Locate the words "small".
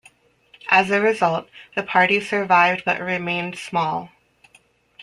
3.59-4.09